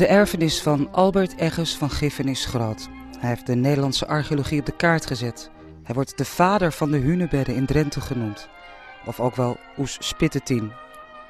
[0.00, 2.88] De erfenis van Albert Egges van Giffen is groot.
[3.18, 5.50] Hij heeft de Nederlandse archeologie op de kaart gezet.
[5.82, 8.48] Hij wordt de vader van de hunebedden in Drenthe genoemd.
[9.06, 10.72] Of ook wel Oes Spittetien.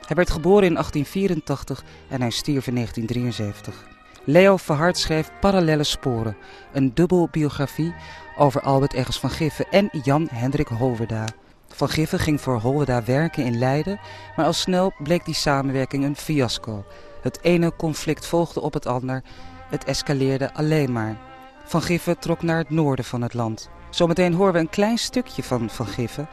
[0.06, 3.86] Hij werd geboren in 1884 en hij stierf in 1973.
[4.24, 6.37] Leo Verhard schreef Parallelle Sporen,
[6.73, 7.95] een dubbel biografie
[8.37, 11.24] over Albert Egges van Giffen en Jan Hendrik Holwerda.
[11.68, 14.00] Van Giffen ging voor Holwerda werken in Leiden,
[14.37, 16.84] maar al snel bleek die samenwerking een fiasco.
[17.23, 19.23] Het ene conflict volgde op het ander,
[19.69, 21.16] het escaleerde alleen maar.
[21.65, 23.70] Van Giffen trok naar het noorden van het land.
[23.91, 26.28] Zometeen horen we een klein stukje van Van Giffen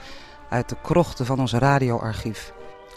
[0.50, 2.54] uit de krochten van ons radioarchief.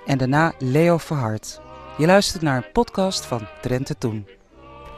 [0.06, 1.60] En daarna Leo Verhard.
[1.96, 4.26] Je luistert naar een podcast van Drenthe Toen.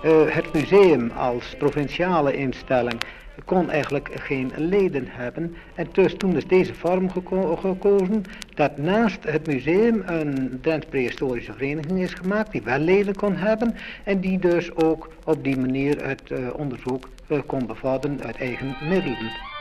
[0.05, 3.01] Uh, het museum als provinciale instelling
[3.45, 5.57] kon eigenlijk geen leden hebben.
[5.75, 8.25] En dus toen is deze vorm geko gekozen
[8.55, 13.75] dat naast het museum een Drents prehistorische vereniging is gemaakt die wel leden kon hebben
[14.05, 18.77] en die dus ook op die manier het uh, onderzoek uh, kon bevorderen uit eigen
[18.89, 19.52] middelen.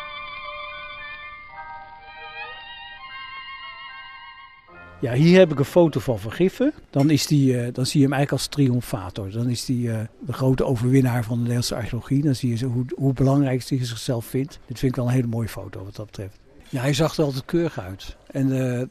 [5.01, 6.73] Ja, hier heb ik een foto van Vergiffen.
[6.89, 9.31] Dan, is die, uh, dan zie je hem eigenlijk als triomfator.
[9.31, 12.21] Dan is hij uh, de grote overwinnaar van de Nederlandse archeologie.
[12.21, 14.59] Dan zie je zo hoe, hoe belangrijk hij zichzelf vindt.
[14.65, 16.39] Dit vind ik wel een hele mooie foto wat dat betreft.
[16.69, 18.15] Ja, hij zag er altijd keurig uit.
[18.31, 18.81] En uh,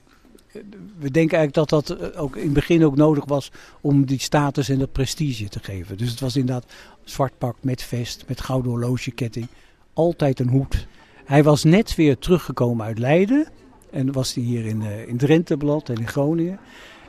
[0.98, 4.68] we denken eigenlijk dat dat ook in het begin ook nodig was om die status
[4.68, 5.96] en dat prestige te geven.
[5.96, 6.72] Dus het was inderdaad
[7.04, 9.46] zwart pak met vest, met gouden horlogeketting.
[9.92, 10.86] Altijd een hoed.
[11.24, 13.48] Hij was net weer teruggekomen uit Leiden.
[13.90, 16.58] En was hij hier in, uh, in Drenthe beland en in Groningen.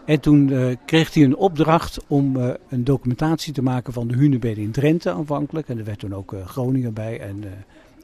[0.05, 4.15] En toen uh, kreeg hij een opdracht om uh, een documentatie te maken van de
[4.15, 5.69] hunebedden in Drenthe aanvankelijk.
[5.69, 7.19] En er werd toen ook Groningen bij.
[7.19, 7.43] En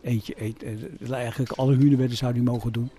[0.02, 2.90] eentje, eentje eigenlijk alle hunebedden zou hij mogen doen.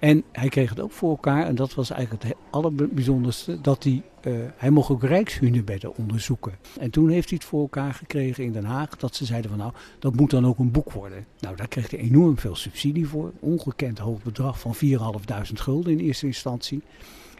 [0.00, 4.02] En hij kreeg het ook voor elkaar, en dat was eigenlijk het allerbijzonderste, dat hij,
[4.22, 6.52] uh, hij mocht ook rijkshunebedden onderzoeken.
[6.78, 9.58] En toen heeft hij het voor elkaar gekregen in Den Haag, dat ze zeiden van
[9.58, 11.26] nou, dat moet dan ook een boek worden.
[11.40, 15.98] Nou, daar kreeg hij enorm veel subsidie voor, ongekend hoog bedrag van 4.500 gulden in
[15.98, 16.82] eerste instantie.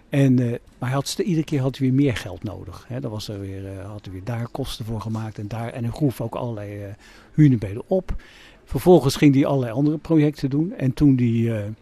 [0.08, 2.84] En, uh, maar hij had, iedere keer had hij weer meer geld nodig.
[2.88, 3.00] Hè.
[3.00, 5.72] Daar was er weer, uh, had hij weer daar kosten voor gemaakt en daar.
[5.72, 6.94] En hij groef ook allerlei
[7.36, 8.22] uh, op.
[8.64, 10.72] Vervolgens ging hij allerlei andere projecten doen.
[10.72, 11.72] En toen hij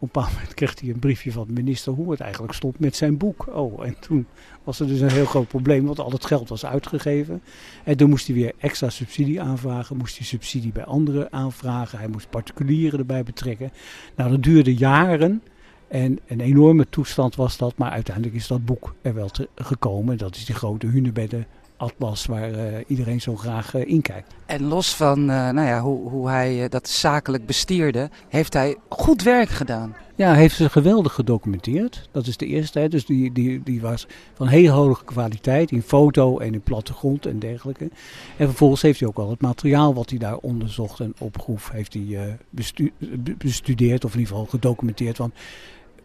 [0.00, 2.96] op een bepaald moment kreeg hij een briefje van minister hoe het eigenlijk stond met
[2.96, 3.46] zijn boek.
[3.46, 4.26] Oh, en toen
[4.64, 7.42] was er dus een heel groot probleem, want al het geld was uitgegeven.
[7.84, 11.98] En toen moest hij weer extra subsidie aanvragen, moest hij subsidie bij anderen aanvragen.
[11.98, 13.72] Hij moest particulieren erbij betrekken.
[14.16, 15.42] Nou, dat duurde jaren.
[15.88, 20.18] En een enorme toestand was dat, maar uiteindelijk is dat boek er wel te, gekomen.
[20.18, 21.46] Dat is die grote hunebedden
[21.80, 24.34] atlas waar uh, iedereen zo graag uh, in kijkt.
[24.46, 29.22] En los van uh, nou ja, hoe, hoe hij dat zakelijk bestierde, heeft hij goed
[29.22, 29.94] werk gedaan.
[30.14, 32.08] Ja, hij heeft ze geweldig gedocumenteerd.
[32.12, 32.78] Dat is de eerste.
[32.78, 32.88] Hè.
[32.88, 37.38] Dus die, die, die was van heel hoge kwaliteit in foto en in plattegrond en
[37.38, 37.90] dergelijke.
[38.36, 41.94] En vervolgens heeft hij ook al het materiaal wat hij daar onderzocht en opgroef, heeft
[41.94, 42.92] hij bestu
[43.38, 45.18] bestudeerd of in ieder geval gedocumenteerd.
[45.18, 45.34] Want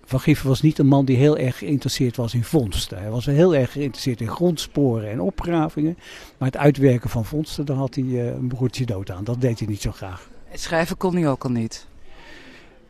[0.05, 2.97] van Giffen was niet een man die heel erg geïnteresseerd was in vondsten.
[2.97, 5.97] Hij was heel erg geïnteresseerd in grondsporen en opgravingen.
[6.37, 9.23] Maar het uitwerken van vondsten, daar had hij uh, een broertje dood aan.
[9.23, 10.29] Dat deed hij niet zo graag.
[10.53, 11.87] schrijven kon hij ook al niet?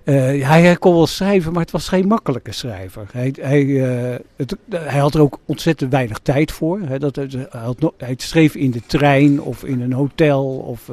[0.04, 3.08] Uh, hij kon wel schrijven, maar het was geen makkelijke schrijver.
[3.12, 7.00] Hij, hij, uh, het, hij had er ook ontzettend weinig tijd voor.
[7.00, 10.92] Dat, hij, had hij schreef in de trein of in een hotel of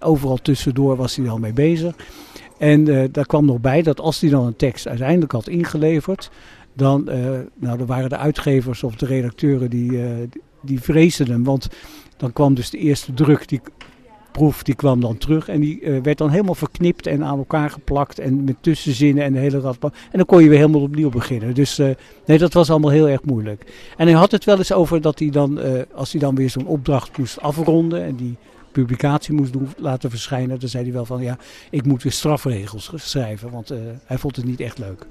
[0.00, 1.94] overal tussendoor was hij al mee bezig.
[2.58, 6.30] En uh, daar kwam nog bij dat als hij dan een tekst uiteindelijk had ingeleverd,
[6.72, 7.14] dan uh,
[7.54, 10.04] nou, er waren de uitgevers of de redacteuren die, uh,
[10.62, 11.44] die vreesden hem.
[11.44, 11.68] Want
[12.16, 13.60] dan kwam dus de eerste druk, die
[14.32, 15.48] proef, die kwam dan terug.
[15.48, 18.18] En die werd dan helemaal verknipt en aan elkaar geplakt.
[18.18, 19.76] En met tussenzinnen en de hele rad.
[19.82, 21.54] En dan kon je weer helemaal opnieuw beginnen.
[21.54, 21.80] Dus
[22.26, 23.72] nee, dat was allemaal heel erg moeilijk.
[23.96, 25.58] En hij had het wel eens over dat hij dan,
[25.94, 28.04] als hij dan weer zo'n opdracht moest afronden.
[28.04, 28.36] En die
[28.74, 30.60] publicatie moest doen, laten verschijnen.
[30.60, 31.38] Dan zei hij wel van ja,
[31.70, 35.06] ik moet weer strafregels schrijven, want uh, hij vond het niet echt leuk.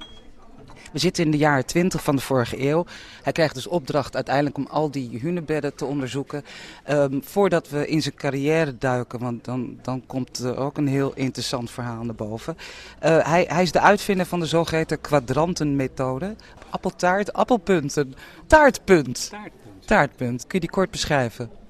[0.92, 2.84] We zitten in de jaren 20 van de vorige eeuw.
[3.22, 6.44] Hij krijgt dus opdracht uiteindelijk om al die hunebedden te onderzoeken.
[6.90, 11.12] Um, voordat we in zijn carrière duiken, want dan, dan komt er ook een heel
[11.14, 12.56] interessant verhaal naar boven.
[13.04, 16.36] Uh, hij, hij is de uitvinder van de zogeheten kwadrantenmethode.
[16.70, 18.14] Appeltaart, appelpunten,
[18.46, 19.28] taartpunt.
[19.30, 19.86] Taartpunt.
[19.86, 20.40] Taartpunt.
[20.40, 21.63] Kun je die kort beschrijven?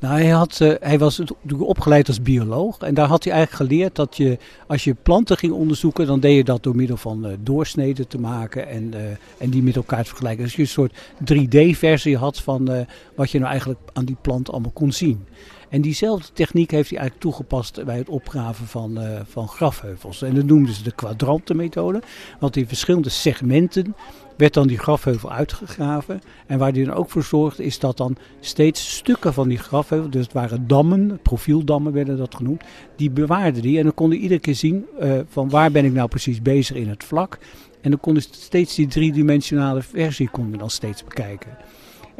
[0.00, 1.22] Nou, hij, had, uh, hij was
[1.58, 2.78] opgeleid als bioloog.
[2.78, 6.36] En daar had hij eigenlijk geleerd dat je, als je planten ging onderzoeken, dan deed
[6.36, 9.00] je dat door middel van uh, doorsneden te maken en, uh,
[9.38, 10.44] en die met elkaar te vergelijken.
[10.44, 10.92] Dus je een soort
[11.32, 15.24] 3D-versie had van wat je nou eigenlijk aan die plant allemaal kon zien.
[15.70, 20.22] En diezelfde techniek heeft hij eigenlijk toegepast bij het opgraven van, uh, van grafheuvels.
[20.22, 22.02] En dat noemden ze de kwadrantenmethode.
[22.40, 23.94] Want in verschillende segmenten
[24.36, 26.20] werd dan die grafheuvel uitgegraven.
[26.46, 30.10] En waar die dan ook voor zorgde is dat dan steeds stukken van die grafheuvel,
[30.10, 32.62] dus het waren dammen, profieldammen werden dat genoemd,
[32.96, 33.78] die bewaarde die.
[33.78, 36.76] En dan kon je iedere keer zien uh, van waar ben ik nou precies bezig
[36.76, 37.38] in het vlak.
[37.80, 41.56] En dan kon steeds die driedimensionale versie kon dan steeds bekijken.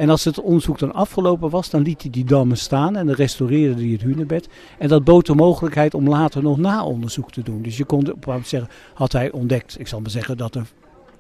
[0.01, 3.15] En als het onderzoek dan afgelopen was, dan liet hij die dammen staan en dan
[3.15, 4.49] restaureerde hij het hunebed.
[4.79, 7.63] En dat bood de mogelijkheid om later nog na-onderzoek te doen.
[7.63, 10.67] Dus je kon op zeggen, had hij ontdekt, ik zal maar zeggen dat een,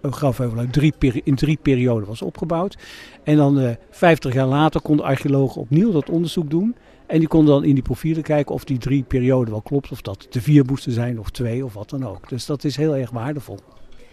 [0.02, 0.94] grafheuvel uit drie
[1.24, 2.78] in drie perioden was opgebouwd.
[3.24, 6.76] En dan uh, 50 jaar later konden archeologen opnieuw dat onderzoek doen.
[7.06, 9.92] En die konden dan in die profielen kijken of die drie perioden wel klopt.
[9.92, 12.28] Of dat de vier moesten zijn of twee of wat dan ook.
[12.28, 13.58] Dus dat is heel erg waardevol.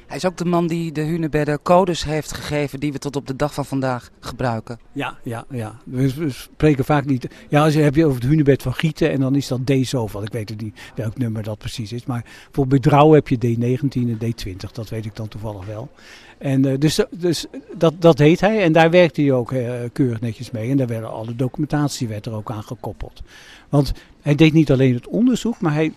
[0.07, 3.27] Hij is ook de man die de hunebedden codes heeft gegeven die we tot op
[3.27, 4.80] de dag van vandaag gebruiken.
[4.92, 5.75] Ja, ja, ja.
[5.86, 7.27] We, spreken vaak niet.
[7.50, 9.71] Ja, als je heb je over het hunebed van Gieten en dan is dat D
[9.81, 10.24] zoveel.
[10.24, 12.06] Ik weet niet welk nummer dat precies is.
[12.06, 14.71] Maar voor Bedrouw heb je D19 en D20.
[14.71, 15.89] Dat weet ik dan toevallig wel.
[16.37, 17.45] En uh, dus, dus
[17.77, 18.63] dat, dat heet hij.
[18.63, 20.69] En daar werkte hij ook uh, keurig netjes mee.
[20.69, 23.21] En daar werden alle documentatie werd er ook aan gekoppeld.
[23.69, 25.93] Want hij deed niet alleen het onderzoek, maar hij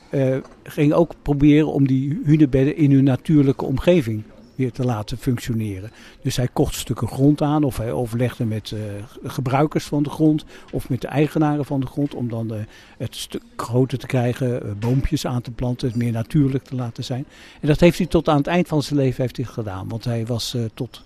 [0.63, 4.23] ging ook proberen om die hunebedden in hun natuurlijke omgeving
[4.69, 5.91] te laten functioneren.
[6.23, 8.81] Dus hij kocht stukken grond aan of hij overlegde met uh,
[9.23, 12.61] gebruikers van de grond of met de eigenaren van de grond om dan uh,
[12.99, 17.05] het stuk groter te krijgen, uh, boompjes aan te planten, het meer natuurlijk te laten
[17.05, 17.27] zijn.
[17.61, 20.05] En dat heeft hij tot aan het eind van zijn leven heeft hij gedaan, want
[20.05, 21.03] hij was tot,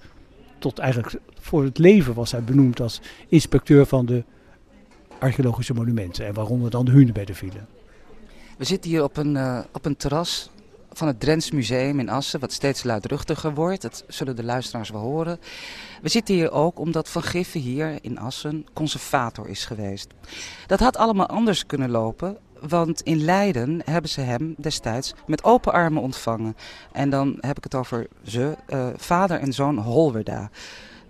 [0.59, 4.25] tot eigenlijk voor het leven was hij benoemd als inspecteur van de
[5.19, 6.27] archeologische monumenten.
[6.27, 7.67] En waaronder dan de hunebedden vielen.
[8.59, 10.51] We zitten hier op een, op een terras
[10.99, 13.82] van het Drents Museum in Assen, wat steeds luidruchtiger wordt.
[13.82, 15.41] Dat zullen de luisteraars wel horen.
[16.02, 20.06] We zitten hier ook omdat Van Giffen hier in Assen conservator is geweest.
[20.67, 25.73] Dat had allemaal anders kunnen lopen, want in Leiden hebben ze hem destijds met open
[25.73, 26.56] armen ontvangen.
[26.93, 30.50] En dan heb ik het over ze, uh, vader en zoon Holwerda.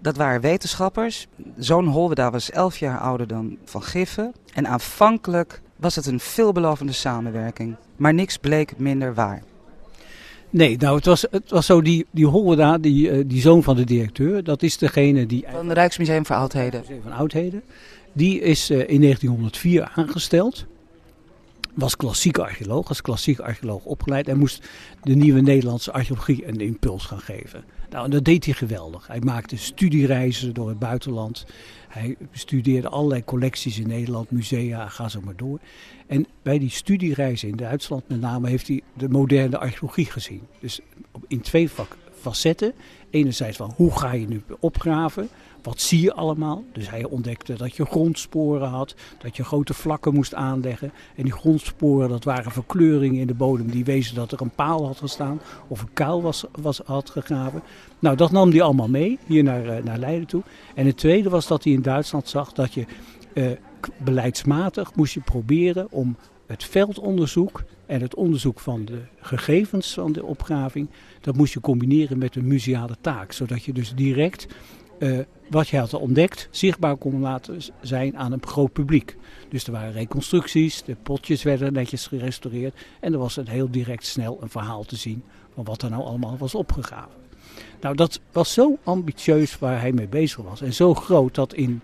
[0.04, 1.26] Dat waren wetenschappers.
[1.56, 4.34] Zoon Holweda was 11 jaar ouder dan Van Giffen.
[4.54, 7.76] En aanvankelijk was het een veelbelovende samenwerking.
[7.96, 9.42] Maar niks bleek minder waar.
[10.54, 13.76] Nee, nou het was, het was zo, die, die Holweda, die, uh, die zoon van
[13.76, 15.44] de directeur, dat is degene die...
[15.50, 16.80] Van het Rijksmuseum voor Oudheden.
[16.80, 17.62] Museum van Oudheden.
[18.12, 20.66] Die is uh, in 1904 aangesteld.
[21.74, 24.28] Was klassiek archeoloog, als klassiek archeoloog opgeleid.
[24.28, 24.68] En moest
[25.02, 27.64] de nieuwe Nederlandse archeologie een impuls gaan geven.
[27.90, 29.06] Nou, dat deed hij geweldig.
[29.06, 31.44] Hij maakte studiereizen door het buitenland.
[31.94, 35.58] Hij bestudeerde allerlei collecties in Nederland, musea, ga zo maar door.
[36.06, 40.42] En bij die studiereizen in Duitsland met name heeft hij de moderne archeologie gezien.
[40.60, 40.80] Dus
[41.28, 41.68] in twee
[42.24, 42.72] facetten.
[43.10, 45.28] Enerzijds van hoe ga je nu opgraven?
[45.62, 46.64] Wat zie je allemaal?
[46.72, 50.92] Dus hij ontdekte dat je grondsporen had, dat je grote vlakken moest aanleggen.
[51.16, 54.86] En die grondsporen, dat waren verkleuringen in de bodem die wezen dat er een paal
[54.86, 57.62] had gestaan of een kuil was, was, had gegraven.
[57.98, 60.42] Nou, dat nam hij allemaal mee, hier naar, uh, naar Leiden toe.
[60.74, 62.86] En het tweede was dat hij in Duitsland zag dat je
[63.34, 63.50] uh,
[63.98, 66.16] beleidsmatig moest je proberen om
[66.46, 70.88] het veldonderzoek en het onderzoek van de gegevens van de opgraving,
[71.20, 73.32] dat moest je combineren met een museale taak.
[73.32, 74.46] Zodat je dus direct
[74.98, 75.18] uh,
[75.50, 79.16] wat je had ontdekt zichtbaar kon laten zijn aan een groot publiek.
[79.48, 84.06] Dus er waren reconstructies, de potjes werden netjes gerestaureerd en er was een heel direct
[84.06, 85.22] snel een verhaal te zien
[85.54, 87.22] van wat er nou allemaal was opgegraven.
[87.80, 91.82] Nou, dat was zo ambitieus waar hij mee bezig was en zo groot dat in,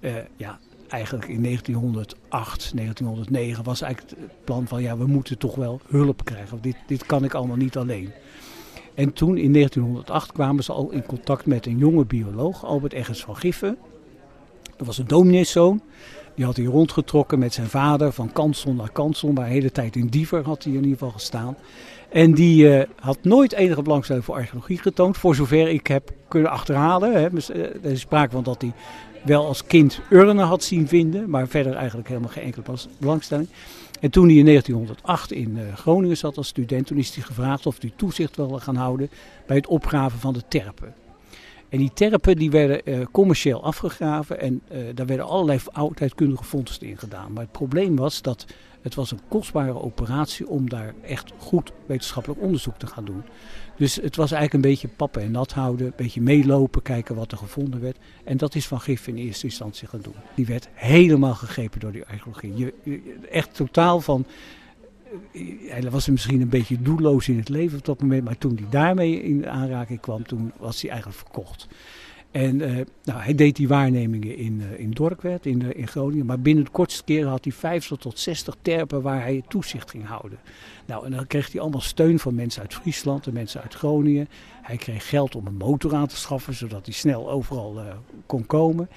[0.00, 5.54] uh, ja, eigenlijk in 1908, 1909 was eigenlijk het plan van ja, we moeten toch
[5.54, 6.58] wel hulp krijgen.
[6.60, 8.12] Dit, dit kan ik allemaal niet alleen.
[8.94, 13.24] En toen in 1908 kwamen ze al in contact met een jonge bioloog, Albert Eggers
[13.24, 13.78] van Giffen.
[14.76, 15.80] Dat was een domineeszoon.
[16.34, 19.32] Die had hij rondgetrokken met zijn vader van kansel naar kansel.
[19.32, 21.56] Maar de hele tijd in Diever had hij in ieder geval gestaan.
[22.08, 25.16] En die uh, had nooit enige belangstelling voor archeologie getoond.
[25.16, 27.12] Voor zover ik heb kunnen achterhalen.
[27.12, 27.26] Hè.
[27.26, 28.72] Eh, er is sprake van dat hij
[29.26, 31.30] wel als kind urnen had zien vinden.
[31.30, 33.48] Maar verder eigenlijk helemaal geen enkele belangstelling.
[34.00, 37.66] En toen hij in 1908 in uh, Groningen zat als student, toen is hij gevraagd
[37.66, 39.10] of hij toezicht wilde gaan houden
[39.46, 40.94] bij het opgraven van de terpen.
[41.68, 46.88] En die terpen die werden uh, commercieel afgegraven en uh, daar werden allerlei oudheidkundige vondsten
[46.88, 47.32] in gedaan.
[47.32, 48.46] Maar het probleem was dat
[48.86, 53.22] het was een kostbare operatie om daar echt goed wetenschappelijk onderzoek te gaan doen.
[53.76, 57.32] Dus het was eigenlijk een beetje pappen en nat houden, een beetje meelopen, kijken wat
[57.32, 57.96] er gevonden werd.
[58.24, 60.14] En dat is Van Gif in eerste instantie gaan doen.
[60.34, 62.56] Die werd helemaal gegrepen door die archeologie.
[62.56, 63.00] Je,
[63.30, 64.26] echt totaal van,
[65.66, 68.66] hij was misschien een beetje doelloos in het leven op dat moment, maar toen hij
[68.70, 71.68] daarmee in aanraking kwam, toen was hij eigenlijk verkocht.
[72.36, 72.56] En
[73.04, 76.26] nou, hij deed die waarnemingen in, in Dorkwerd, in, in Groningen.
[76.26, 80.06] Maar binnen de kortste keren had hij 50 tot 60 terpen waar hij toezicht ging
[80.06, 80.38] houden.
[80.86, 84.28] Nou, en dan kreeg hij allemaal steun van mensen uit Friesland en mensen uit Groningen.
[84.62, 87.80] Hij kreeg geld om een motor aan te schaffen, zodat hij snel overal
[88.26, 88.88] kon komen.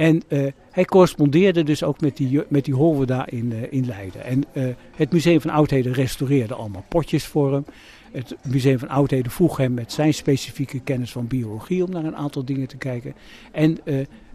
[0.00, 4.24] En uh, hij correspondeerde dus ook met die, met die Holweda in, uh, in Leiden.
[4.24, 7.64] En uh, het Museum van Oudheden restaureerde allemaal potjes voor hem.
[8.10, 12.16] Het Museum van Oudheden vroeg hem met zijn specifieke kennis van biologie om naar een
[12.16, 13.14] aantal dingen te kijken.
[13.52, 13.78] En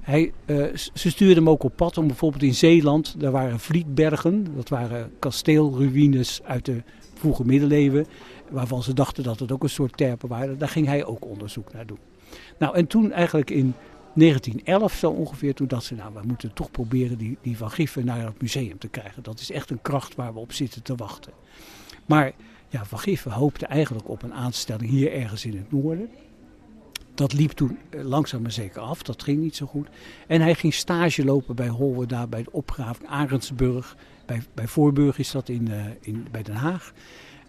[0.01, 0.33] hij,
[0.93, 5.11] ze stuurden hem ook op pad om bijvoorbeeld in Zeeland, daar waren Vlietbergen, dat waren
[5.19, 8.05] kasteelruïnes uit de vroege middeleeuwen,
[8.49, 10.57] waarvan ze dachten dat het ook een soort terpen waren.
[10.57, 11.99] Daar ging hij ook onderzoek naar doen.
[12.59, 13.73] Nou, en toen eigenlijk in
[14.13, 18.05] 1911 zo ongeveer, toen dacht ze, nou we moeten toch proberen die, die Van Giffen
[18.05, 19.23] naar het museum te krijgen.
[19.23, 21.33] Dat is echt een kracht waar we op zitten te wachten.
[22.05, 22.31] Maar
[22.75, 26.09] ja, Van Giffen hoopte eigenlijk op een aanstelling hier ergens in het noorden.
[27.13, 29.87] Dat liep toen eh, langzaam maar zeker af, dat ging niet zo goed.
[30.27, 33.97] En hij ging stage lopen bij Holwerda, bij de opgraving Arendsburg.
[34.25, 36.93] Bij, bij Voorburg is dat in, uh, in, bij Den Haag.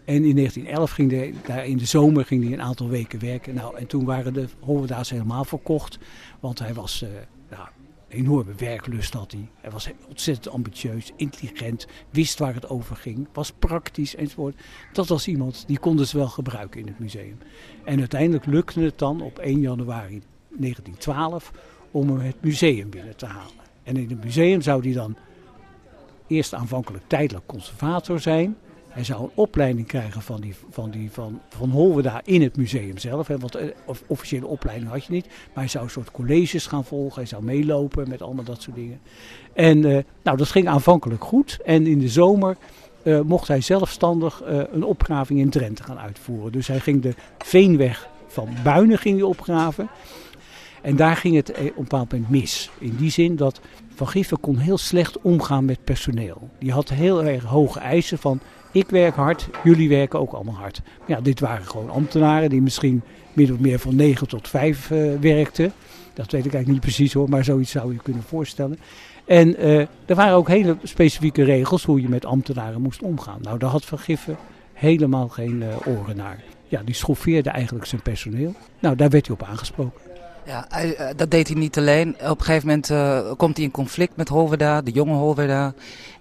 [0.04, 3.54] En in 1911 ging hij, daar in de zomer ging hij een aantal weken werken.
[3.54, 5.98] Nou, en toen waren de Holwerda's helemaal verkocht.
[6.40, 7.04] Want hij was,
[7.35, 7.35] ja,
[8.08, 9.48] enorme werklust had hij.
[9.60, 14.56] Hij was ontzettend ambitieus, intelligent, wist waar het over ging, was praktisch enzovoort.
[14.92, 17.38] Dat was iemand die konden ze wel gebruiken in het museum.
[17.84, 21.52] En uiteindelijk lukte het dan op 1 januari 1912
[21.90, 23.64] om hem het museum binnen te halen.
[23.82, 25.16] En in het museum zou hij dan
[26.26, 28.56] eerst aanvankelijk tijdelijk conservator zijn.
[28.96, 32.98] Hij zou een opleiding krijgen van, die, van, die, van, van Holweda in het museum
[32.98, 33.26] zelf.
[33.26, 33.68] Hè, want eh,
[34.06, 35.26] officiële opleiding had je niet.
[35.26, 37.14] Maar hij zou een soort colleges gaan volgen.
[37.14, 39.00] Hij zou meelopen met allemaal dat soort dingen.
[39.52, 41.58] En uh, nou, dat ging aanvankelijk goed.
[41.64, 42.56] En in de zomer
[43.02, 46.52] uh, mocht hij zelfstandig een opgraving in Drenthe gaan uitvoeren.
[46.52, 49.88] Dus hij ging de Veenweg van Buinen ging opgraven.
[50.82, 52.70] En daar ging het op een bepaald moment mis.
[52.78, 53.60] In die zin dat
[53.94, 56.50] Van Giffen kon heel slecht omgaan met personeel.
[56.58, 58.40] Die had heel erg hoge eisen van
[58.76, 60.80] ik werk hard, jullie werken ook allemaal hard.
[61.06, 63.02] Ja, dit waren gewoon ambtenaren die misschien
[63.32, 65.72] min of meer van 9 tot 5 uh, werkten.
[66.14, 68.78] Dat weet ik eigenlijk niet precies hoor, maar zoiets zou je kunnen voorstellen.
[69.24, 73.38] En uh, er waren ook hele specifieke regels hoe je met ambtenaren moest omgaan.
[73.42, 74.36] Nou, daar had Van Giffen
[74.72, 76.42] helemaal geen uh, oren naar.
[76.68, 78.54] Ja, die schoffeerde eigenlijk zijn personeel.
[78.78, 80.00] Nou, daar werd hij op aangesproken.
[80.46, 80.68] Ja,
[81.16, 82.14] dat deed hij niet alleen.
[82.14, 85.74] Op een gegeven moment komt hij in conflict met Holwerda, de jonge Holwerda.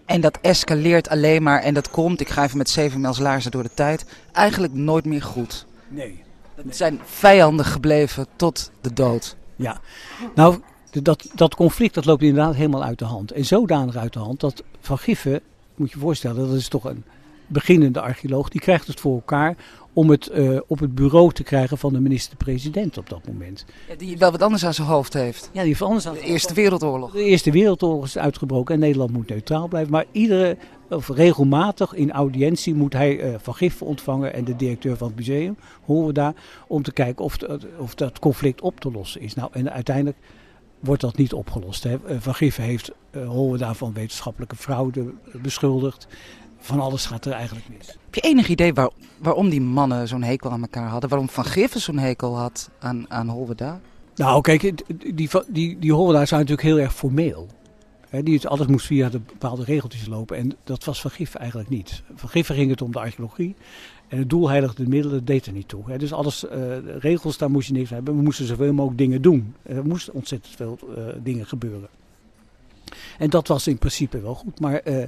[0.06, 3.52] En dat escaleert alleen maar en dat komt, ik ga even met zeven mijls laarzen
[3.52, 5.66] door de tijd, eigenlijk nooit meer goed.
[5.88, 6.24] Nee.
[6.56, 9.36] Het zijn vijanden gebleven tot de dood.
[9.56, 9.80] Ja,
[10.36, 13.32] nou dat, dat conflict dat loopt inderdaad helemaal uit de hand.
[13.32, 15.42] En zodanig uit de hand dat Van Giffen,
[15.76, 17.04] moet je voorstellen, dat is toch een
[17.48, 19.56] beginnende archeoloog, die krijgt het voor elkaar
[19.96, 23.66] om het uh, op het bureau te krijgen van de minister-president op dat moment.
[23.88, 25.50] Ja, die wel wat anders aan zijn hoofd heeft.
[25.54, 27.12] Ja, die heeft anders aan De Eerste Wereldoorlog.
[27.12, 29.92] De Eerste Wereldoorlog is uitgebroken en Nederland moet neutraal blijven.
[29.92, 30.58] Maar iedere,
[30.90, 35.16] of regelmatig in audiëntie moet hij uh, Van Giffen ontvangen en de directeur van het
[35.16, 36.34] museum, horen we daar,
[36.68, 39.34] om te kijken of, de, of dat conflict op te lossen is.
[39.34, 40.18] Nou, en uiteindelijk
[40.80, 41.84] wordt dat niet opgelost.
[41.84, 41.98] Hè.
[42.20, 46.08] Van Giffen heeft uh, Holweda van wetenschappelijke fraude beschuldigd
[46.66, 47.88] van alles gaat er eigenlijk mis.
[47.88, 51.10] Heb je enig idee waar, waarom die mannen zo'n hekel aan elkaar hadden?
[51.10, 53.80] Waarom Van Giffen zo'n hekel had aan, aan Holweda?
[54.16, 57.48] Nou, kijk, die, die, die, die Holweda zijn natuurlijk heel erg formeel.
[58.10, 60.38] He, die, alles moest via de bepaalde regeltjes lopen.
[60.38, 62.04] En dat was Van Giffen eigenlijk niet.
[62.16, 63.56] Van Giffen ging het om de archeologie.
[64.08, 65.84] En het doel heiligde de middelen, deed er niet toe.
[65.86, 66.52] He, dus alles, uh,
[67.00, 68.16] regels, daar moest je niks hebben.
[68.16, 69.56] We moesten zoveel mogelijk dingen doen.
[69.64, 71.90] Er moesten ontzettend veel uh, dingen gebeuren.
[73.18, 74.60] En dat was in principe wel goed.
[74.60, 75.04] Maar uh,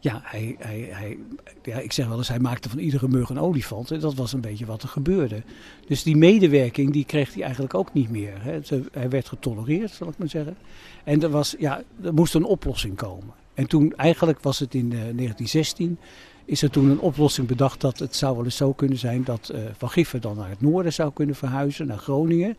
[0.00, 1.18] ja, hij, hij, hij,
[1.62, 3.90] ja, ik zeg wel eens, hij maakte van iedere mug een olifant.
[3.90, 5.42] En dat was een beetje wat er gebeurde.
[5.86, 8.42] Dus die medewerking, die kreeg hij eigenlijk ook niet meer.
[8.42, 8.60] Hè.
[8.92, 10.56] Hij werd getolereerd, zal ik maar zeggen.
[11.04, 13.34] En er, was, ja, er moest een oplossing komen.
[13.54, 15.98] En toen, eigenlijk was het in uh, 1916,
[16.44, 19.50] is er toen een oplossing bedacht dat het zou wel eens zo kunnen zijn dat
[19.54, 22.56] uh, Van Giffen dan naar het noorden zou kunnen verhuizen, naar Groningen.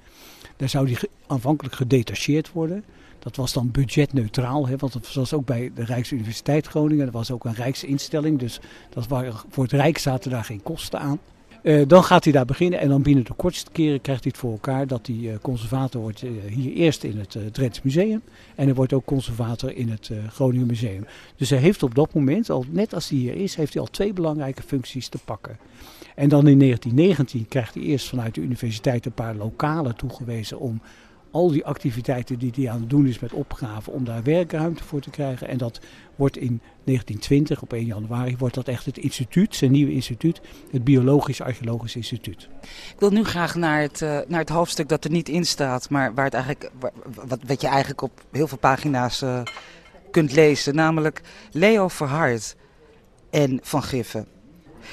[0.56, 2.84] Daar zou hij aanvankelijk gedetacheerd worden.
[3.24, 7.06] Dat was dan budgetneutraal, hè, want dat was ook bij de Rijksuniversiteit Groningen.
[7.06, 8.60] Dat was ook een rijksinstelling, dus
[8.90, 9.08] dat
[9.50, 11.20] voor het Rijk zaten daar geen kosten aan.
[11.64, 14.42] Uh, dan gaat hij daar beginnen en dan binnen de kortste keren krijgt hij het
[14.42, 18.22] voor elkaar dat hij uh, conservator wordt uh, hier eerst in het Drents Museum
[18.56, 21.06] en hij wordt ook conservator in het Groningen Museum.
[21.36, 23.88] Dus hij heeft op dat moment, al net als hij hier is, heeft hij al
[23.88, 25.58] twee belangrijke functies te pakken.
[26.16, 30.82] En dan in 1919 krijgt hij eerst vanuit de universiteit een paar lokalen toegewezen om
[31.32, 35.02] al die activiteiten die hij aan het doen is met opgaven om daar werkruimte voor
[35.02, 35.48] te krijgen.
[35.48, 35.80] En dat
[36.16, 40.84] wordt in 1920, op 1 januari, wordt dat echt het instituut, zijn nieuwe instituut, het
[40.84, 42.50] Biologisch Archeologisch Instituut.
[42.94, 45.90] Ik wil nu graag naar het, uh, naar het hoofdstuk dat er niet in staat,
[45.90, 46.72] maar waar het eigenlijk,
[47.28, 49.42] wat, wat je eigenlijk op heel veel pagina's uh,
[50.12, 51.22] kunt lezen, namelijk
[51.52, 52.56] Leo Verhard
[53.30, 54.28] en Van Giffen.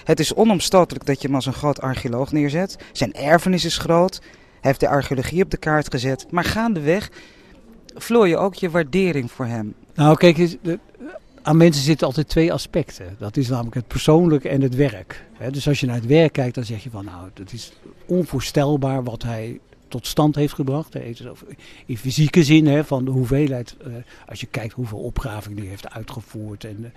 [0.05, 2.77] Het is onomstotelijk dat je hem als een groot archeoloog neerzet.
[2.93, 4.21] Zijn erfenis is groot.
[4.69, 6.27] Heeft de archeologie op de kaart gezet.
[6.31, 7.11] Maar gaandeweg
[7.95, 9.75] vloor je ook je waardering voor hem.
[9.95, 10.57] Nou, kijk,
[11.43, 13.17] aan mensen zitten altijd twee aspecten.
[13.19, 15.25] Dat is namelijk het persoonlijke en het werk.
[15.51, 17.73] Dus als je naar het werk kijkt, dan zeg je van nou, het is
[18.07, 20.95] onvoorstelbaar wat hij tot stand heeft gebracht.
[21.87, 23.93] In fysieke zin, hè, van de hoeveelheid, eh,
[24.29, 26.91] als je kijkt hoeveel opgravingen hij heeft uitgevoerd en eh,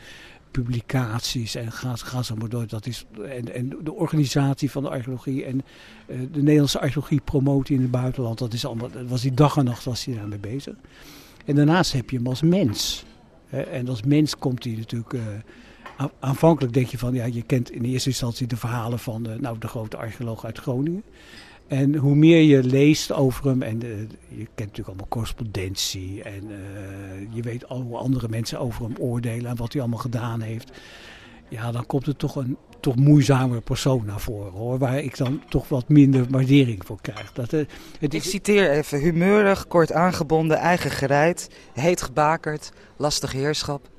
[0.51, 2.67] publicaties en ga, ga zo maar door.
[2.67, 5.61] Dat is, en, en de organisatie van de archeologie en
[6.07, 8.37] uh, de Nederlandse archeologie promoten in het buitenland.
[8.37, 10.75] Dat, is allemaal, dat was die dag en nacht was hij daarmee bezig.
[11.45, 13.05] En daarnaast heb je hem als mens.
[13.49, 15.13] En als mens komt hij natuurlijk...
[15.13, 15.21] Uh,
[16.19, 19.57] aanvankelijk denk je van, ja, je kent in eerste instantie de verhalen van de, nou,
[19.57, 21.03] de grote archeoloog uit Groningen.
[21.71, 26.57] En hoe meer je leest over hem, en je kent natuurlijk allemaal correspondentie, en uh,
[27.29, 30.71] je weet al hoe andere mensen over hem oordelen en wat hij allemaal gedaan heeft.
[31.49, 35.41] Ja, dan komt er toch een toch moeizamere persoon naar voren hoor, waar ik dan
[35.49, 37.31] toch wat minder waardering voor krijg.
[37.33, 37.65] Dat, uh,
[37.99, 43.89] het Ik citeer even, humeurig, kort aangebonden, eigen gereid, heet gebakerd, lastig heerschap.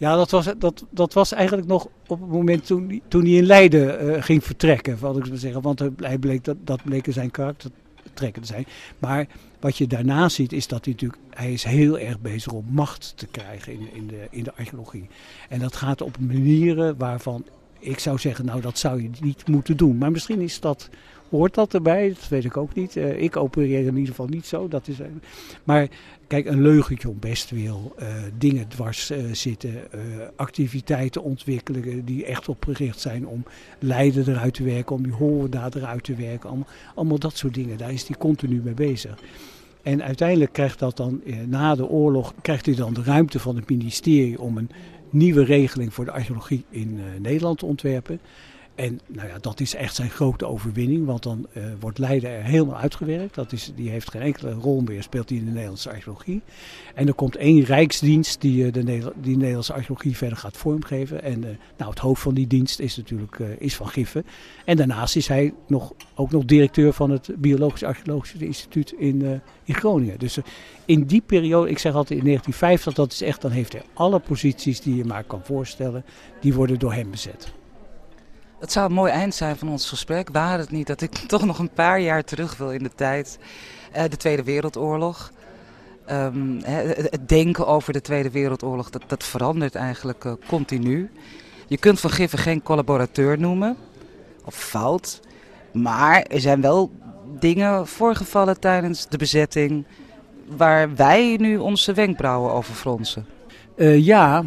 [0.00, 3.44] Ja, dat was, dat, dat was eigenlijk nog op het moment toen, toen hij in
[3.44, 5.62] Leiden uh, ging vertrekken, wat ik zou zeggen.
[5.62, 7.70] Want hij bleek, dat, dat bleek zijn karakter
[8.14, 8.66] trekken te zijn.
[8.98, 9.26] Maar
[9.60, 13.12] wat je daarna ziet is dat hij natuurlijk, hij is heel erg bezig om macht
[13.16, 15.08] te krijgen in, in, de, in de archeologie.
[15.48, 17.44] En dat gaat op manieren waarvan
[17.80, 19.98] ik zou zeggen, nou dat zou je niet moeten doen.
[19.98, 20.88] Maar misschien is dat,
[21.30, 22.96] hoort dat erbij, dat weet ik ook niet.
[22.96, 24.68] Uh, ik opereer in ieder geval niet zo.
[24.68, 25.06] Dat is, uh,
[25.64, 25.88] maar
[26.26, 28.06] kijk, een leugentje om best wil, uh,
[28.38, 29.74] dingen dwars zitten,
[30.36, 33.44] activiteiten ontwikkelen die echt opgericht zijn om
[33.78, 36.48] Leiden eruit te werken, om die Hoorda eruit te werken.
[36.48, 39.18] Allemaal, allemaal dat soort dingen, daar is hij continu mee bezig.
[39.82, 43.68] En uiteindelijk krijgt dat dan, na de oorlog, krijgt hij dan de ruimte van het
[43.68, 44.70] ministerie om een
[45.10, 48.20] nieuwe regeling voor de archeologie in uh, Nederland te ontwerpen.
[48.80, 52.44] En nou ja, dat is echt zijn grote overwinning, want dan uh, wordt Leiden er
[52.44, 53.34] helemaal uitgewerkt.
[53.34, 56.42] Dat is, die heeft geen enkele rol meer, speelt hij in de Nederlandse archeologie.
[56.94, 58.82] En er komt één rijksdienst die uh, de,
[59.22, 61.22] Nederlandse archeologie verder gaat vormgeven.
[61.22, 64.24] En uh, nou, het hoofd van die dienst is natuurlijk is Van Giffen.
[64.64, 69.74] En daarnaast is hij nog, ook nog directeur van het Biologisch Archeologisch Instituut in, in
[69.74, 70.18] Groningen.
[70.18, 70.38] Dus
[70.84, 74.18] in die periode, ik zeg altijd in 1950, dat is echt, dan heeft hij alle
[74.18, 76.04] posities die je maar kan voorstellen,
[76.40, 77.58] die worden door hem bezet.
[78.60, 80.28] Het zou een mooi eind zijn van ons gesprek.
[80.32, 83.38] Waar het niet dat ik toch nog een paar jaar terug wil in de tijd.
[83.96, 85.32] Uh, de Tweede Wereldoorlog.
[86.10, 91.10] Um, het denken over de Tweede Wereldoorlog, dat, dat verandert eigenlijk uh, continu.
[91.66, 93.76] Je kunt Van Giffen geen collaborateur noemen.
[94.44, 95.20] Of fout.
[95.72, 96.90] Maar er zijn wel
[97.38, 99.84] dingen voorgevallen tijdens de bezetting.
[100.56, 103.26] Waar wij nu onze wenkbrauwen over fronsen.
[103.76, 104.44] Uh, ja,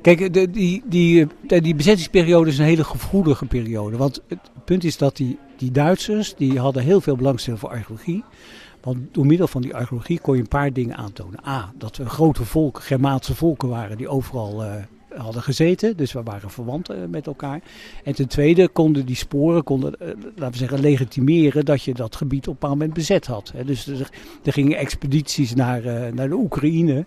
[0.00, 3.96] Kijk, de, die, die, die, die bezettingsperiode is een hele gevoelige periode.
[3.96, 8.24] Want het punt is dat die, die Duitsers, die hadden heel veel belangstelling voor archeologie.
[8.80, 11.46] Want door middel van die archeologie kon je een paar dingen aantonen.
[11.46, 14.72] A, dat we grote volken, Germaanse volken waren die overal uh,
[15.16, 15.96] hadden gezeten.
[15.96, 17.60] Dus we waren verwant uh, met elkaar.
[18.04, 19.94] En ten tweede konden die sporen, konden,
[20.36, 23.52] laten we zeggen, legitimeren dat je dat gebied op een bepaald moment bezet had.
[23.56, 23.64] Hè.
[23.64, 24.10] Dus er,
[24.44, 27.04] er, gingen expedities naar, naar de Oekraïne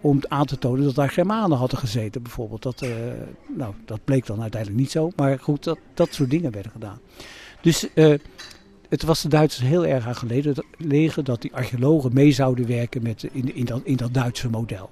[0.00, 2.62] om aan te tonen dat daar Germanen hadden gezeten bijvoorbeeld.
[2.62, 2.90] Dat, uh,
[3.56, 6.98] nou, dat bleek dan uiteindelijk niet zo, maar goed, dat, dat soort dingen werden gedaan.
[7.60, 8.14] Dus uh,
[8.88, 10.16] het was de Duitsers heel erg aan
[10.78, 14.90] gelegen dat die archeologen mee zouden werken met, in, in, dat, in dat Duitse model.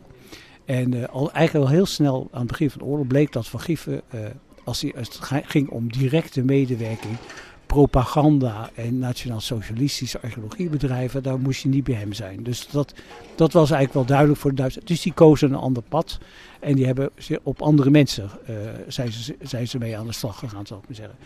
[0.65, 3.49] En uh, al, eigenlijk al heel snel aan het begin van de oorlog bleek dat
[3.49, 4.03] Van Giffen,
[4.65, 7.17] als, als het ging om directe medewerking,
[7.69, 12.43] propaganda en nationaal-socialistische archeologiebedrijven, daar moest je niet bij hem zijn.
[12.43, 12.95] Dus dat,
[13.35, 14.85] dat was eigenlijk wel duidelijk voor de Duitsers.
[14.85, 16.19] Dus die kozen een ander pad
[16.61, 17.11] en die hebben
[17.43, 20.85] op andere mensen uh, zijn, ze, zijn ze mee aan de slag gegaan, zal ik
[20.87, 21.17] maar zeggen.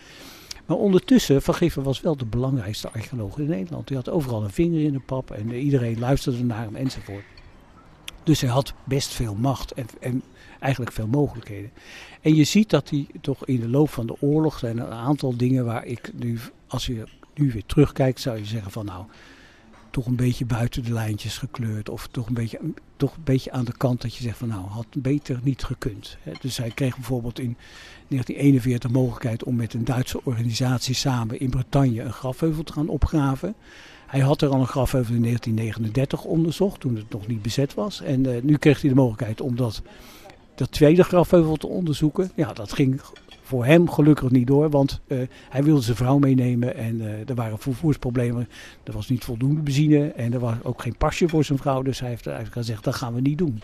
[0.65, 3.89] Maar ondertussen, Van was wel de belangrijkste archeoloog in Nederland.
[3.89, 7.23] Hij had overal een vinger in de pap en iedereen luisterde naar hem enzovoort.
[8.23, 10.23] Dus hij had best veel macht en, en
[10.59, 11.71] eigenlijk veel mogelijkheden.
[12.21, 14.93] En je ziet dat hij toch in de loop van de oorlog zijn er een
[14.93, 17.03] aantal dingen waar ik nu, als je
[17.35, 19.05] nu weer terugkijkt, zou je zeggen van nou,
[19.93, 21.89] toch een beetje buiten de lijntjes gekleurd.
[21.89, 22.59] Of toch een beetje,
[22.95, 26.17] toch een beetje aan de kant dat je zegt van nou, had beter niet gekund.
[26.41, 27.57] Dus hij kreeg bijvoorbeeld in
[28.07, 32.87] 1941 de mogelijkheid om met een Duitse organisatie samen in Bretagne een grafheuvel te gaan
[32.87, 33.55] opgraven.
[34.13, 38.01] Hij had er al een grafheuvel in 1939 onderzocht, toen het nog niet bezet was.
[38.01, 39.81] En nu kreeg hij de mogelijkheid om dat,
[40.55, 42.31] dat tweede grafheuvel te onderzoeken.
[42.35, 43.01] Ja, dat ging
[43.41, 47.35] voor hem gelukkig niet door, want uh, hij wilde zijn vrouw meenemen en uh, er
[47.35, 48.49] waren vervoersproblemen.
[48.83, 51.99] Er was niet voldoende benzine en er was ook geen pasje voor zijn vrouw, dus
[51.99, 53.61] hij heeft eigenlijk gezegd dat gaan we niet doen.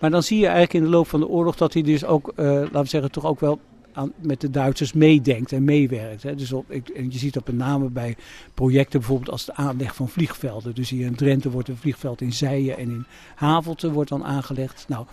[0.00, 2.32] Maar dan zie je eigenlijk in de loop van de oorlog dat hij dus ook,
[2.36, 3.60] laten we zeggen, toch ook wel
[3.92, 6.22] aan, met de Duitsers meedenkt en meewerkt.
[6.22, 6.34] Hè.
[6.34, 8.16] Dus op, ik, en je ziet dat met name bij
[8.54, 10.74] projecten bijvoorbeeld als de aanleg van vliegvelden.
[10.74, 14.84] Dus hier in Drenthe wordt een vliegveld in Zijen en in Havelte wordt dan aangelegd.
[14.88, 15.06] Nou,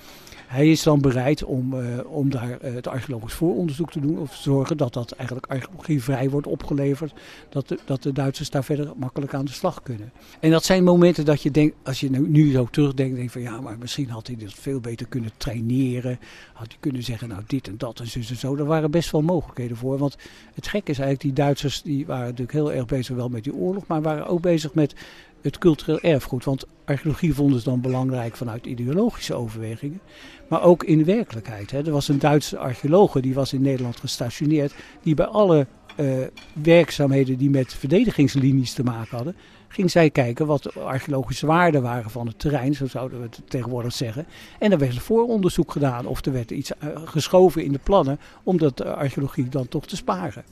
[0.47, 4.19] hij is dan bereid om, uh, om daar uh, het archeologisch vooronderzoek te doen.
[4.19, 7.13] Of zorgen dat dat eigenlijk archeologievrij wordt opgeleverd.
[7.49, 10.11] Dat de, dat de Duitsers daar verder makkelijk aan de slag kunnen.
[10.39, 13.41] En dat zijn momenten dat je denkt, als je nu, nu zo terugdenkt, denk van
[13.41, 16.19] ja, maar misschien had hij dit veel beter kunnen traineren.
[16.53, 18.55] Had hij kunnen zeggen, nou dit en dat en zo.
[18.55, 19.97] Er waren best wel mogelijkheden voor.
[19.97, 20.17] Want
[20.53, 23.55] het gek is eigenlijk, die Duitsers die waren natuurlijk heel erg bezig wel met die
[23.55, 23.87] oorlog.
[23.87, 24.95] Maar waren ook bezig met
[25.41, 26.45] het cultureel erfgoed.
[26.45, 30.01] Want archeologie vonden ze dan belangrijk vanuit ideologische overwegingen.
[30.49, 31.71] Maar ook in werkelijkheid.
[31.71, 31.85] Hè.
[31.85, 34.75] Er was een Duitse archeologe die was in Nederland gestationeerd.
[35.01, 35.67] Die bij alle
[35.99, 39.35] uh, werkzaamheden die met verdedigingslinies te maken hadden.
[39.67, 43.41] Ging zij kijken wat de archeologische waarden waren van het terrein, zo zouden we het
[43.47, 44.25] tegenwoordig zeggen.
[44.59, 48.57] En er werd vooronderzoek gedaan of er werd iets uh, geschoven in de plannen om
[48.57, 50.43] dat uh, archeologie dan toch te sparen.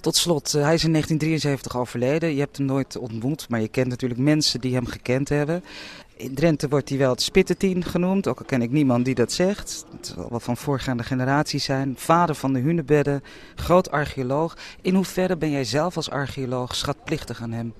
[0.00, 2.34] Tot slot, hij is in 1973 overleden.
[2.34, 5.64] Je hebt hem nooit ontmoet, maar je kent natuurlijk mensen die hem gekend hebben.
[6.16, 9.32] In Drenthe wordt hij wel het Spittetien genoemd, ook al ken ik niemand die dat
[9.32, 9.84] zegt.
[9.96, 11.94] Het zal wel van voorgaande generaties zijn.
[11.96, 13.22] Vader van de Hunebedden,
[13.54, 14.56] groot archeoloog.
[14.82, 17.72] In hoeverre ben jij zelf als archeoloog schatplichtig aan hem?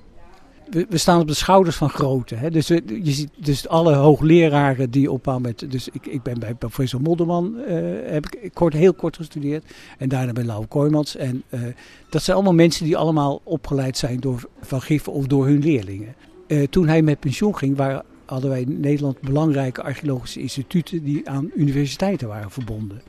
[0.70, 2.50] We, staan op de schouders van grote.
[2.50, 5.64] Dus, je ziet dus alle hoogleraren die op met.
[5.68, 7.64] Dus ik, ik ben bij professor Modderman, uh,
[8.04, 9.64] heb ik kort, heel kort gestudeerd.
[9.98, 11.16] En daarna bij Lau Kooijmans.
[11.16, 11.60] En uh,
[12.08, 16.14] dat zijn allemaal mensen die allemaal opgeleid zijn door Van Giffen of door hun leerlingen.
[16.46, 21.28] Uh, toen hij met pensioen ging, waren hadden wij in Nederland belangrijke archeologische instituten die
[21.28, 23.02] aan universiteiten waren verbonden.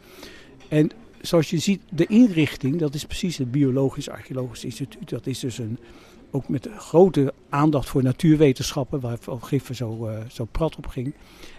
[0.67, 0.91] En
[1.21, 5.09] zoals je ziet, de inrichting, dat is precies het Biologisch Archeologisch Instituut.
[5.09, 5.79] Dat is dus een,
[6.31, 11.13] ook met grote aandacht voor natuurwetenschappen, waar Giffen zo, uh, zo prat op ging.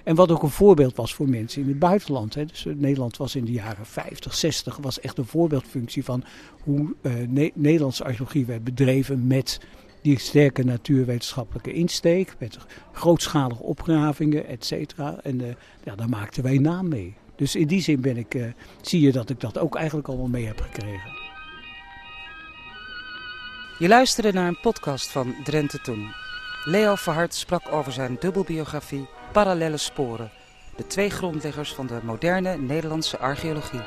[0.05, 2.35] En wat ook een voorbeeld was voor mensen in het buitenland.
[2.35, 2.45] Hè.
[2.45, 6.25] Dus Nederland was in de jaren 50, 60, was echt een voorbeeldfunctie van
[6.63, 6.95] hoe
[7.29, 9.61] ne Nederlandse archeologie werd bedreven met
[10.03, 12.59] die sterke natuurwetenschappelijke insteek met
[12.93, 15.21] grootschalige opgravingen, et cetera.
[15.23, 17.15] En ja, daar maakten wij naam mee.
[17.37, 20.47] Dus in die zin ben ik, zie je dat ik dat ook eigenlijk allemaal mee
[20.47, 21.30] heb gekregen.
[23.81, 26.15] Je luisterde naar een podcast van Drenthe Toen.
[26.65, 30.31] Leo Verhart sprak over zijn dubbelbiografie Parallelle Sporen.
[30.77, 33.81] De twee grondleggers van de moderne Nederlandse archeologie.